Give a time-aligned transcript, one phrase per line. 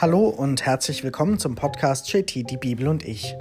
[0.00, 3.36] Hallo und herzlich willkommen zum Podcast JT, die Bibel und ich.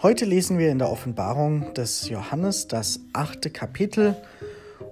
[0.00, 4.16] Heute lesen wir in der Offenbarung des Johannes das achte Kapitel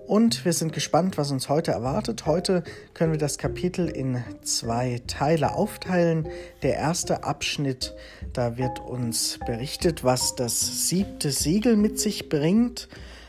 [0.07, 2.27] und wir sind gespannt, was uns heute erwartet.
[2.27, 2.63] Heute
[2.93, 6.29] können wir das Kapitel in zwei Teile aufteilen.
[6.63, 7.95] Der erste Abschnitt,
[8.35, 12.87] da wird uns berichtet, was das siebte Siegel mit sich bringt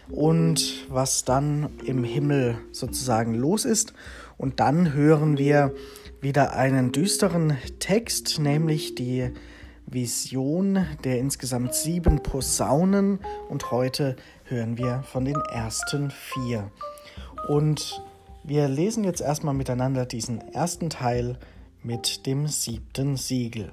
[0.09, 3.93] und was dann im Himmel sozusagen los ist.
[4.37, 5.73] Und dann hören wir
[6.21, 9.31] wieder einen düsteren Text, nämlich die
[9.85, 13.19] Vision der insgesamt sieben Posaunen.
[13.49, 16.71] Und heute hören wir von den ersten vier.
[17.47, 18.01] Und
[18.43, 21.37] wir lesen jetzt erstmal miteinander diesen ersten Teil
[21.83, 23.71] mit dem siebten Siegel.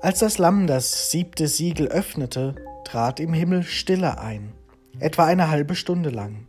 [0.00, 4.52] Als das Lamm das siebte Siegel öffnete, trat im Himmel Stille ein,
[4.98, 6.48] etwa eine halbe Stunde lang.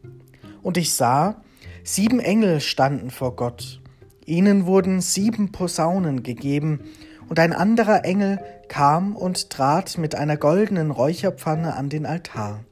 [0.63, 1.43] Und ich sah,
[1.83, 3.82] sieben Engel standen vor Gott
[4.25, 6.79] Ihnen wurden sieben Posaunen gegeben,
[7.29, 12.63] und ein anderer Engel kam und trat mit einer goldenen Räucherpfanne an den Altar.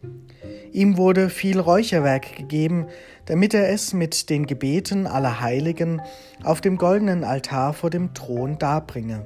[0.71, 2.87] Ihm wurde viel Räucherwerk gegeben,
[3.25, 6.01] damit er es mit den Gebeten aller Heiligen
[6.43, 9.25] auf dem goldenen Altar vor dem Thron darbringe.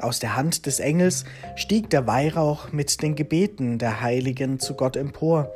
[0.00, 1.24] Aus der Hand des Engels
[1.56, 5.50] stieg der Weihrauch mit den Gebeten der Heiligen zu Gott empor.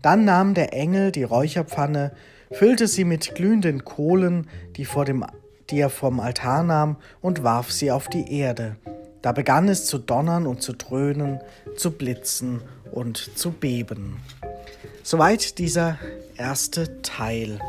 [0.00, 2.12] Dann nahm der Engel die Räucherpfanne
[2.52, 5.24] füllte sie mit glühenden Kohlen, die, vor dem,
[5.70, 8.76] die er vom Altar nahm, und warf sie auf die Erde.
[9.22, 11.40] Da begann es zu donnern und zu dröhnen,
[11.76, 14.16] zu blitzen und zu beben.
[15.02, 15.98] Soweit dieser
[16.36, 17.60] erste Teil.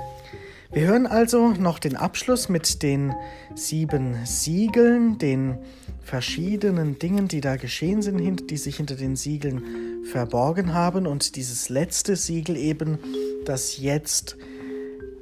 [0.72, 3.14] Wir hören also noch den Abschluss mit den
[3.54, 5.60] sieben Siegeln, den
[6.02, 9.64] verschiedenen Dingen, die da geschehen sind, die sich hinter den Siegeln
[10.12, 12.98] verborgen haben und dieses letzte Siegel eben,
[13.46, 14.36] das jetzt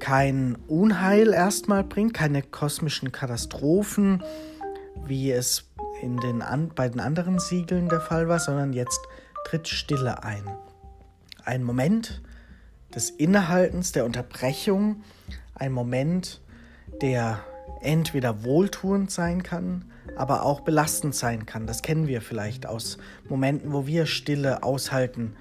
[0.01, 4.23] kein Unheil erstmal bringt, keine kosmischen Katastrophen,
[5.05, 5.69] wie es
[6.01, 8.99] in den an, bei den anderen Siegeln der Fall war, sondern jetzt
[9.45, 10.43] tritt Stille ein.
[11.45, 12.21] Ein Moment
[12.93, 15.03] des Innehaltens, der Unterbrechung,
[15.55, 16.41] ein Moment,
[17.01, 17.39] der
[17.81, 19.85] entweder wohltuend sein kann,
[20.15, 21.67] aber auch belastend sein kann.
[21.67, 22.97] Das kennen wir vielleicht aus
[23.29, 25.35] Momenten, wo wir Stille aushalten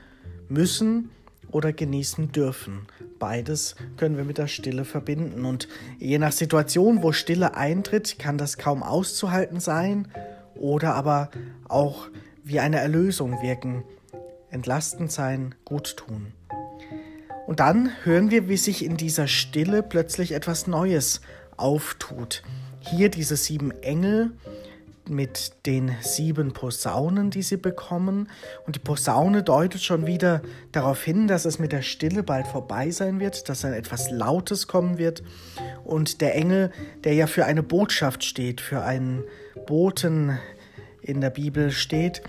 [0.49, 1.11] müssen
[1.51, 2.87] oder genießen dürfen.
[3.21, 5.45] Beides können wir mit der Stille verbinden.
[5.45, 10.09] Und je nach Situation, wo Stille eintritt, kann das kaum auszuhalten sein
[10.57, 11.31] oder aber
[11.69, 12.09] auch
[12.43, 13.85] wie eine Erlösung wirken,
[14.51, 16.33] entlastend sein, gut tun.
[17.47, 21.21] Und dann hören wir, wie sich in dieser Stille plötzlich etwas Neues
[21.57, 22.43] auftut.
[22.81, 24.33] Hier diese sieben Engel,
[25.11, 28.29] mit den sieben Posaunen, die sie bekommen.
[28.67, 30.41] Und die Posaune deutet schon wieder
[30.73, 34.69] darauf hin, dass es mit der Stille bald vorbei sein wird, dass ein etwas Lautes
[34.69, 35.23] kommen wird.
[35.85, 36.71] Und der Engel,
[37.05, 39.25] der ja für eine Botschaft steht, für einen
[39.67, 40.39] Boten
[41.03, 42.23] in der Bibel steht,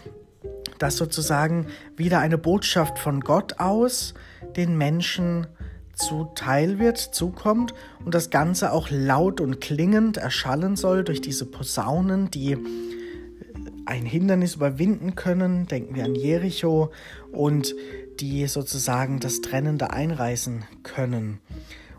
[0.80, 4.16] dass sozusagen wieder eine Botschaft von Gott aus
[4.56, 5.48] den Menschen
[5.94, 12.32] zuteil wird, zukommt und das Ganze auch laut und klingend erschallen soll durch diese Posaunen,
[12.32, 12.58] die
[13.86, 16.92] ein Hindernis überwinden können, denken wir an Jericho,
[17.32, 17.76] und
[18.20, 21.40] die sozusagen das Trennende einreißen können.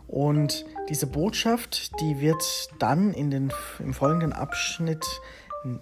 [0.07, 2.43] Und diese Botschaft, die wird
[2.79, 5.05] dann in den, im folgenden Abschnitt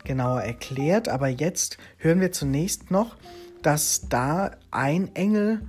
[0.04, 3.16] genauer erklärt, aber jetzt hören wir zunächst noch,
[3.62, 5.62] dass da ein Engel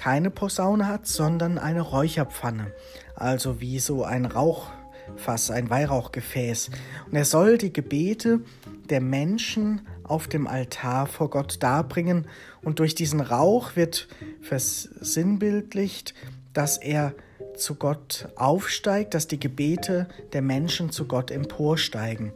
[0.00, 2.72] keine Posaune hat, sondern eine Räucherpfanne,
[3.16, 6.70] also wie so ein Rauchfass, ein Weihrauchgefäß.
[7.10, 8.40] Und er soll die Gebete
[8.88, 12.26] der Menschen auf dem Altar vor Gott darbringen
[12.62, 14.08] und durch diesen Rauch wird
[14.40, 16.14] versinnbildlicht,
[16.54, 17.12] dass er
[17.54, 22.32] zu Gott aufsteigt, dass die Gebete der Menschen zu Gott emporsteigen.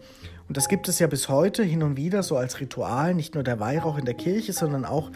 [0.48, 3.42] Und das gibt es ja bis heute hin und wieder so als Ritual, nicht nur
[3.42, 5.10] der Weihrauch in der Kirche, sondern auch,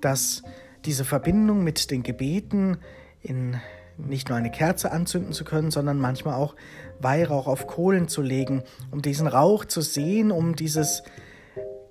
[0.00, 0.42] dass
[0.84, 2.78] diese Verbindung mit den Gebeten
[3.20, 3.60] in
[3.98, 6.56] nicht nur eine Kerze anzünden zu können, sondern manchmal auch
[7.00, 11.02] Weihrauch auf Kohlen zu legen, um diesen Rauch zu sehen, um dieses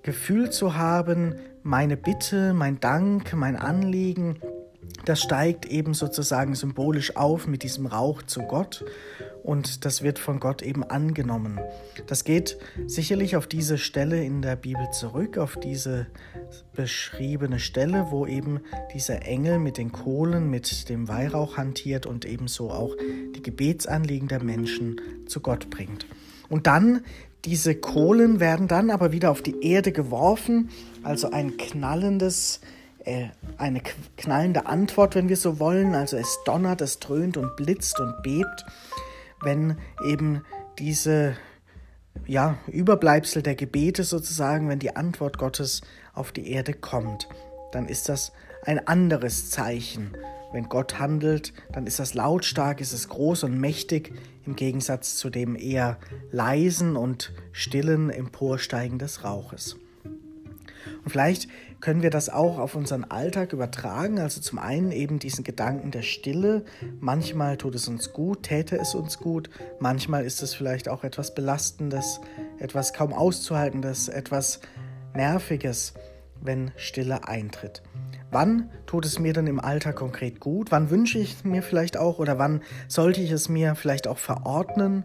[0.04, 4.40] Gefühl zu haben, meine Bitte, mein Dank, mein Anliegen,
[5.06, 8.86] das steigt eben sozusagen symbolisch auf mit diesem Rauch zu Gott
[9.44, 11.60] und das wird von Gott eben angenommen.
[12.08, 16.08] Das geht sicherlich auf diese Stelle in der Bibel zurück, auf diese
[16.74, 18.60] beschriebene Stelle, wo eben
[18.94, 22.96] dieser Engel mit den Kohlen, mit dem Weihrauch hantiert und ebenso auch
[23.36, 26.06] die Gebetsanliegen der Menschen zu Gott bringt.
[26.50, 27.02] Und dann
[27.46, 30.70] diese Kohlen werden dann aber wieder auf die Erde geworfen,
[31.02, 32.62] also ein knallendes
[33.58, 33.82] eine
[34.18, 35.96] knallende Antwort, wenn wir so wollen.
[35.96, 38.66] Also es donnert, es dröhnt und blitzt und bebt
[39.42, 40.44] wenn eben
[40.80, 41.36] diese
[42.26, 45.82] ja, Überbleibsel der Gebete sozusagen, wenn die Antwort Gottes
[46.14, 47.28] auf die Erde kommt,
[47.72, 48.32] dann ist das
[48.66, 50.16] ein anderes Zeichen.
[50.52, 54.14] Wenn Gott handelt, dann ist das lautstark, ist es groß und mächtig,
[54.46, 55.98] im Gegensatz zu dem eher
[56.32, 59.78] leisen und stillen Emporsteigen des Rauches.
[61.04, 61.48] Und vielleicht
[61.80, 64.20] können wir das auch auf unseren Alltag übertragen.
[64.20, 66.64] Also zum einen eben diesen Gedanken der Stille.
[67.00, 69.50] Manchmal tut es uns gut, täte es uns gut.
[69.80, 72.22] Manchmal ist es vielleicht auch etwas Belastendes,
[72.60, 74.62] etwas kaum auszuhaltendes, etwas
[75.16, 75.94] Nerviges,
[76.40, 77.82] wenn Stille eintritt.
[78.32, 80.72] Wann tut es mir denn im Alltag konkret gut?
[80.72, 85.04] Wann wünsche ich mir vielleicht auch oder wann sollte ich es mir vielleicht auch verordnen?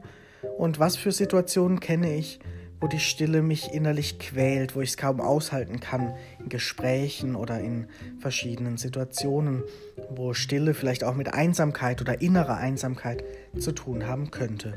[0.58, 2.38] Und was für Situationen kenne ich,
[2.86, 7.58] wo die Stille mich innerlich quält, wo ich es kaum aushalten kann in Gesprächen oder
[7.58, 7.88] in
[8.20, 9.64] verschiedenen Situationen,
[10.08, 13.24] wo Stille vielleicht auch mit Einsamkeit oder innerer Einsamkeit
[13.58, 14.72] zu tun haben könnte.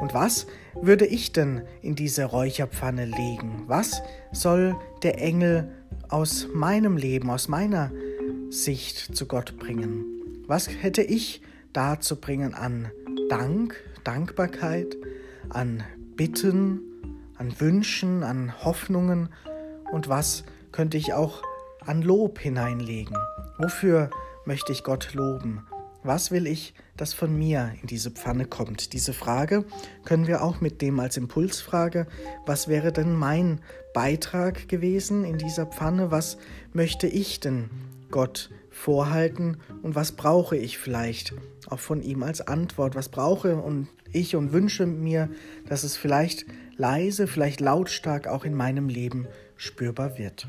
[0.00, 0.46] Und was
[0.80, 3.64] würde ich denn in diese Räucherpfanne legen?
[3.66, 4.00] Was
[4.32, 5.68] soll der Engel
[6.08, 7.92] aus meinem Leben, aus meiner
[8.48, 10.02] Sicht zu Gott bringen?
[10.46, 11.42] Was hätte ich
[11.74, 12.90] darzubringen an
[13.28, 14.96] Dank, Dankbarkeit,
[15.50, 15.84] an
[16.16, 16.87] Bitten,
[17.38, 19.28] an Wünschen, an Hoffnungen
[19.92, 21.42] und was könnte ich auch
[21.80, 23.16] an Lob hineinlegen?
[23.58, 24.10] Wofür
[24.44, 25.66] möchte ich Gott loben?
[26.02, 28.92] Was will ich, dass von mir in diese Pfanne kommt?
[28.92, 29.64] Diese Frage
[30.04, 32.06] können wir auch mitnehmen als Impulsfrage.
[32.46, 33.60] Was wäre denn mein
[33.94, 36.10] Beitrag gewesen in dieser Pfanne?
[36.10, 36.38] Was
[36.72, 37.70] möchte ich denn
[38.10, 41.34] Gott vorhalten und was brauche ich vielleicht
[41.68, 42.94] auch von ihm als Antwort?
[42.94, 45.28] Was brauche und ich und wünsche mir,
[45.68, 46.46] dass es vielleicht
[46.76, 49.26] leise, vielleicht lautstark auch in meinem Leben
[49.56, 50.46] spürbar wird.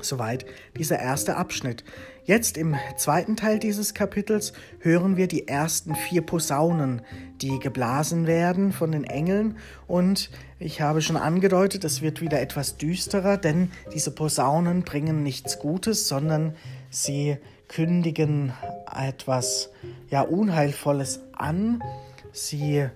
[0.00, 0.46] Soweit
[0.78, 1.84] dieser erste Abschnitt.
[2.24, 7.02] Jetzt im zweiten Teil dieses Kapitels hören wir die ersten vier Posaunen,
[7.42, 9.58] die geblasen werden von den Engeln.
[9.86, 15.58] Und ich habe schon angedeutet, es wird wieder etwas düsterer, denn diese Posaunen bringen nichts
[15.58, 16.56] Gutes, sondern
[16.92, 18.52] sie kündigen
[18.94, 19.70] etwas
[20.10, 21.82] ja Unheilvolles an.
[22.32, 22.86] Sie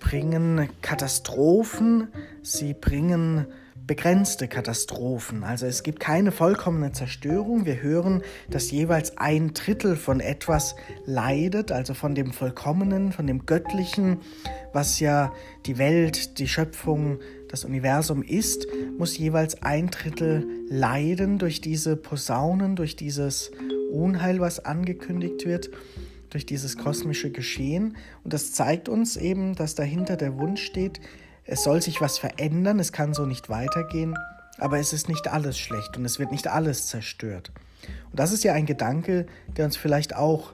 [0.00, 2.08] bringen Katastrophen,
[2.42, 3.46] sie bringen
[3.86, 5.42] begrenzte Katastrophen.
[5.44, 7.64] Also es gibt keine vollkommene Zerstörung.
[7.64, 10.76] Wir hören, dass jeweils ein Drittel von etwas
[11.06, 14.18] leidet, also von dem Vollkommenen, von dem Göttlichen,
[14.72, 15.32] was ja
[15.66, 17.18] die Welt, die Schöpfung,
[17.48, 18.66] das Universum ist,
[18.98, 23.50] muss jeweils ein Drittel leiden durch diese Posaunen, durch dieses
[23.90, 25.70] Unheil, was angekündigt wird
[26.30, 27.96] durch dieses kosmische Geschehen.
[28.24, 31.00] Und das zeigt uns eben, dass dahinter der Wunsch steht,
[31.44, 34.14] es soll sich was verändern, es kann so nicht weitergehen,
[34.58, 37.52] aber es ist nicht alles schlecht und es wird nicht alles zerstört.
[38.10, 40.52] Und das ist ja ein Gedanke, der uns vielleicht auch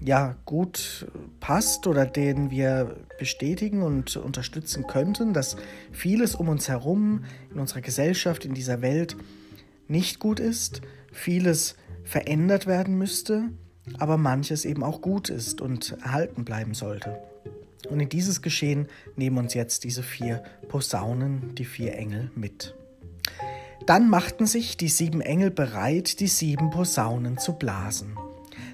[0.00, 1.06] ja gut
[1.40, 5.56] passt oder den wir bestätigen und unterstützen könnten, dass
[5.92, 9.16] vieles um uns herum in unserer Gesellschaft, in dieser Welt
[9.88, 10.82] nicht gut ist,
[11.12, 13.50] vieles verändert werden müsste
[13.98, 17.18] aber manches eben auch gut ist und erhalten bleiben sollte.
[17.88, 22.74] Und in dieses Geschehen nehmen uns jetzt diese vier Posaunen, die vier Engel mit.
[23.86, 28.16] Dann machten sich die sieben Engel bereit, die sieben Posaunen zu blasen.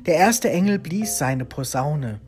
[0.06, 2.18] Der erste Engel blies seine Posaune.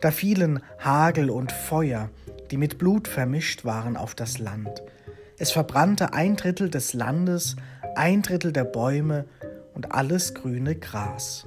[0.00, 2.10] Da fielen Hagel und Feuer,
[2.50, 4.82] die mit Blut vermischt waren, auf das Land.
[5.38, 7.54] Es verbrannte ein Drittel des Landes,
[7.94, 9.26] ein Drittel der Bäume
[9.74, 11.46] und alles grüne Gras.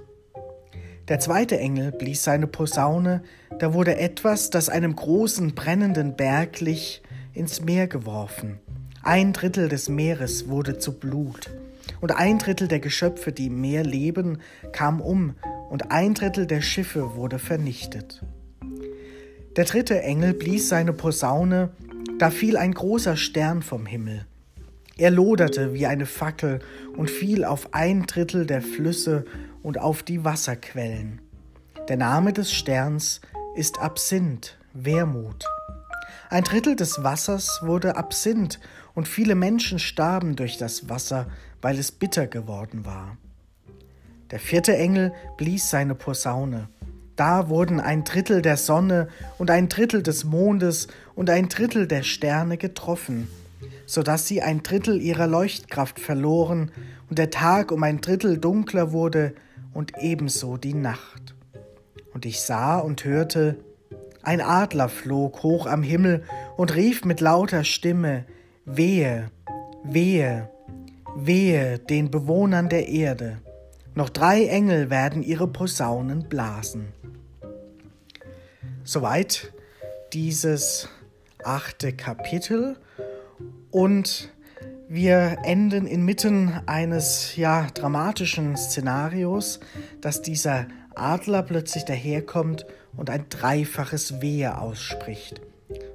[1.10, 3.22] Der zweite Engel blies seine Posaune,
[3.60, 8.60] da wurde etwas, das einem großen brennenden Berg glich, ins Meer geworfen.
[9.02, 11.50] Ein Drittel des Meeres wurde zu Blut,
[12.00, 14.40] und ein Drittel der Geschöpfe, die im Meer leben,
[14.72, 15.36] kam um,
[15.74, 18.22] und ein Drittel der Schiffe wurde vernichtet.
[19.56, 21.72] Der dritte Engel blies seine Posaune,
[22.20, 24.28] da fiel ein großer Stern vom Himmel.
[24.98, 26.60] Er loderte wie eine Fackel
[26.96, 29.26] und fiel auf ein Drittel der Flüsse
[29.64, 31.22] und auf die Wasserquellen.
[31.90, 33.20] Der Name des Sterns
[33.56, 35.44] ist Absinth, Wermut.
[36.30, 38.60] Ein Drittel des Wassers wurde Absinth
[38.94, 41.26] und viele Menschen starben durch das Wasser,
[41.64, 43.18] weil es bitter geworden war.
[44.34, 46.68] Der vierte Engel blies seine Posaune.
[47.16, 52.02] Da wurden ein Drittel der Sonne und ein Drittel des Mondes und ein Drittel der
[52.02, 53.28] Sterne getroffen,
[53.86, 56.72] so dass sie ein Drittel ihrer Leuchtkraft verloren
[57.12, 59.36] und der Tag um ein Drittel dunkler wurde
[59.72, 61.36] und ebenso die Nacht.
[62.16, 63.58] Und ich sah und hörte,
[64.24, 66.24] ein Adler flog hoch am Himmel
[66.58, 68.26] und rief mit lauter Stimme,
[68.66, 69.30] Wehe,
[69.84, 70.50] wehe,
[71.16, 73.43] wehe den Bewohnern der Erde.
[73.96, 76.88] Noch drei Engel werden ihre Posaunen blasen.
[78.84, 79.54] Soweit
[80.14, 80.90] dieses
[81.44, 82.78] achte Kapitel
[83.70, 84.32] und
[84.90, 89.60] wir enden inmitten eines ja dramatischen Szenarios,
[90.02, 92.66] dass dieser Adler plötzlich daherkommt
[92.98, 95.42] und ein dreifaches Wehe ausspricht.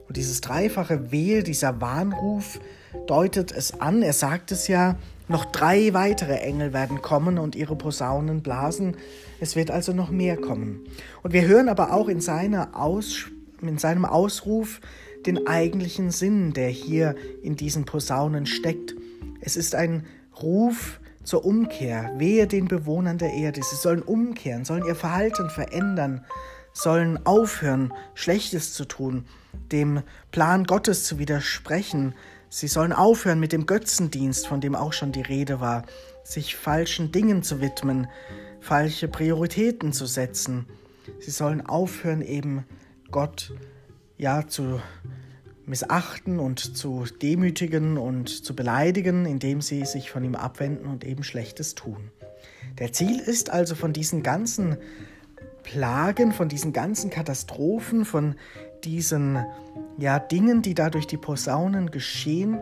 [0.09, 2.61] Und dieses dreifache Wehe, dieser Warnruf,
[3.07, 4.97] deutet es an, er sagt es ja,
[5.28, 8.97] noch drei weitere Engel werden kommen und ihre Posaunen blasen.
[9.40, 10.85] Es wird also noch mehr kommen.
[11.23, 12.26] Und wir hören aber auch in,
[12.73, 13.26] Aus,
[13.61, 14.80] in seinem Ausruf
[15.26, 18.94] den eigentlichen Sinn, der hier in diesen Posaunen steckt.
[19.40, 20.06] Es ist ein
[20.42, 22.12] Ruf zur Umkehr.
[22.16, 23.61] Wehe den Bewohnern der Erde.
[23.62, 26.25] Sie sollen umkehren, sollen ihr Verhalten verändern,
[26.73, 29.26] sollen aufhören, Schlechtes zu tun,
[29.73, 32.14] dem Plan Gottes zu widersprechen.
[32.50, 35.85] Sie sollen aufhören mit dem Götzendienst, von dem auch schon die Rede war,
[36.25, 38.09] sich falschen Dingen zu widmen,
[38.61, 40.67] falsche Prioritäten zu setzen.
[41.21, 42.64] Sie sollen aufhören, eben
[43.11, 43.52] Gott
[44.17, 44.81] ja zu
[45.67, 51.23] missachten und zu demütigen und zu beleidigen, indem sie sich von ihm abwenden und eben
[51.23, 52.11] Schlechtes tun.
[52.78, 54.78] Der Ziel ist also von diesen ganzen
[55.62, 58.37] Plagen, von diesen ganzen Katastrophen, von
[58.85, 59.44] diesen
[59.99, 62.58] ja, Dingen, die da durch die Posaunen geschehen,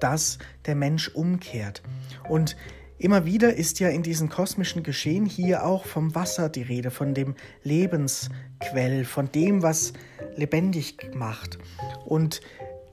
[0.00, 1.82] dass der Mensch umkehrt.
[2.28, 2.56] Und
[2.98, 7.14] immer wieder ist ja in diesen kosmischen Geschehen hier auch vom Wasser die Rede, von
[7.14, 9.92] dem Lebensquell, von dem, was
[10.36, 11.58] lebendig macht.
[12.04, 12.40] Und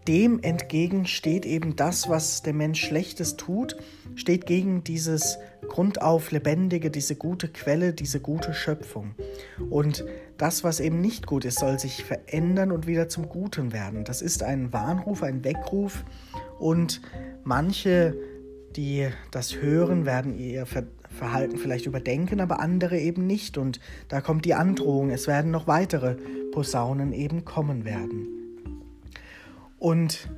[0.08, 3.76] dem entgegen steht eben das, was der Mensch Schlechtes tut,
[4.16, 5.38] steht gegen dieses
[5.70, 9.16] grundauf Lebendige, diese gute Quelle, diese gute Schöpfung.
[9.70, 10.04] Und
[10.38, 14.04] das, was eben nicht gut ist, soll sich verändern und wieder zum Guten werden.
[14.04, 16.04] Das ist ein Warnruf, ein Weckruf
[16.60, 17.02] und
[17.44, 18.16] manche,
[18.76, 23.58] die das hören, werden ihr Verhalten vielleicht überdenken, aber andere eben nicht.
[23.58, 26.16] Und da kommt die Androhung, es werden noch weitere
[26.52, 28.28] Posaunen eben kommen werden.
[29.80, 30.30] Und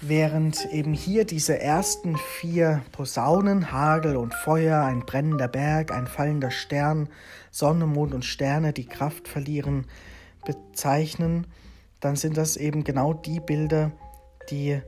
[0.00, 6.50] während eben hier diese ersten vier Posaunen, Hagel und Feuer, ein brennender Berg, ein fallender
[6.50, 7.08] Stern,
[7.50, 9.86] Sonne, Mond und Sterne die Kraft verlieren,
[10.44, 11.46] bezeichnen,
[12.00, 13.92] dann sind das eben genau die Bilder,
[14.50, 14.80] die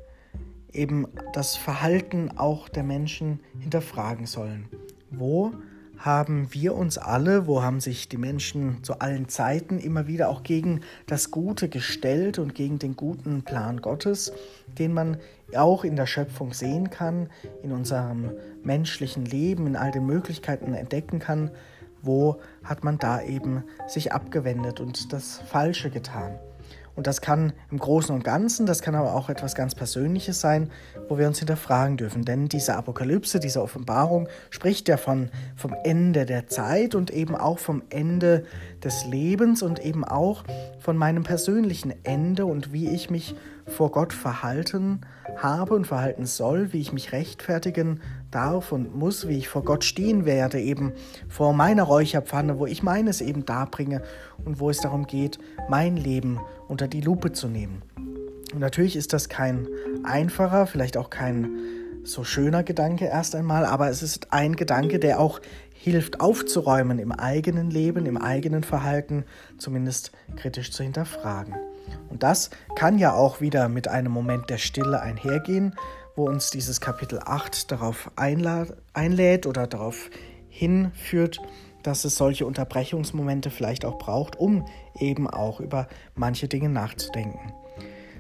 [0.73, 4.69] eben das Verhalten auch der Menschen hinterfragen sollen.
[5.11, 5.53] Wo
[6.01, 10.43] haben wir uns alle, wo haben sich die Menschen zu allen Zeiten immer wieder auch
[10.43, 14.33] gegen das Gute gestellt und gegen den guten Plan Gottes,
[14.79, 15.19] den man
[15.55, 17.29] auch in der Schöpfung sehen kann,
[17.63, 18.31] in unserem
[18.63, 21.51] menschlichen Leben, in all den Möglichkeiten entdecken kann,
[22.01, 26.39] wo hat man da eben sich abgewendet und das Falsche getan.
[27.01, 30.69] Und das kann im Großen und Ganzen, das kann aber auch etwas ganz Persönliches sein,
[31.09, 32.27] wo wir uns hinterfragen dürfen.
[32.27, 37.59] Denn diese Apokalypse, diese Offenbarung spricht ja von, vom Ende der Zeit und eben auch
[37.59, 38.45] vom Ende
[38.85, 40.45] des Lebens und eben auch
[40.79, 43.35] von meinem persönlichen Ende und wie ich mich
[43.67, 45.01] vor Gott verhalten
[45.39, 49.85] habe und verhalten soll, wie ich mich rechtfertigen darf und muss, wie ich vor Gott
[49.85, 50.93] stehen werde, eben
[51.29, 54.03] vor meiner Räucherpfanne, wo ich meines eben darbringe
[54.45, 55.39] und wo es darum geht,
[55.69, 56.41] mein Leben
[56.71, 57.83] unter die Lupe zu nehmen.
[58.53, 59.69] Und natürlich ist das kein
[60.05, 61.51] einfacher, vielleicht auch kein
[62.05, 65.41] so schöner Gedanke erst einmal, aber es ist ein Gedanke, der auch
[65.73, 69.25] hilft aufzuräumen im eigenen Leben, im eigenen Verhalten,
[69.59, 71.55] zumindest kritisch zu hinterfragen.
[72.09, 75.75] Und das kann ja auch wieder mit einem Moment der Stille einhergehen,
[76.17, 80.11] wo uns dieses Kapitel 8 darauf einlädt oder darauf
[80.49, 81.41] hinführt,
[81.83, 84.67] dass es solche Unterbrechungsmomente vielleicht auch braucht, um
[84.99, 87.53] eben auch über manche Dinge nachzudenken.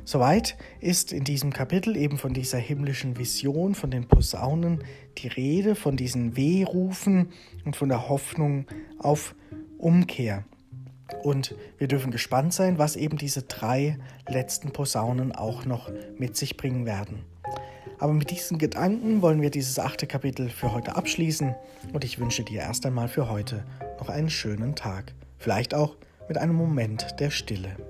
[0.05, 4.83] Soweit ist in diesem Kapitel eben von dieser himmlischen Vision, von den Posaunen
[5.19, 7.31] die Rede, von diesen Wehrufen
[7.65, 8.67] und von der Hoffnung
[8.99, 9.35] auf
[9.79, 10.45] Umkehr.
[11.23, 13.99] Und wir dürfen gespannt sein, was eben diese drei
[14.29, 17.25] letzten Posaunen auch noch mit sich bringen werden.
[17.99, 21.55] Aber mit diesen Gedanken wollen wir dieses achte Kapitel für heute abschließen
[21.93, 23.65] und ich wünsche dir erst einmal für heute
[23.99, 25.12] noch einen schönen Tag.
[25.39, 25.97] Vielleicht auch
[26.30, 27.89] mit einem Moment der Stille.